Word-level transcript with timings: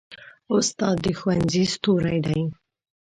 استاد 0.55 0.95
د 1.03 1.05
ښوونځي 1.19 1.63
ستوری 1.73 2.19
دی. 2.25 2.41